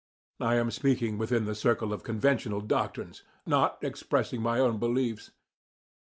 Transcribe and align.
(I 0.39 0.55
am 0.55 0.71
speaking 0.71 1.19
within 1.19 1.45
the 1.45 1.53
circle 1.53 1.93
of 1.93 2.01
conventional 2.01 2.59
doctrines, 2.61 3.21
not 3.45 3.77
expressing 3.83 4.41
my 4.41 4.59
own 4.59 4.79
beliefs.) 4.79 5.29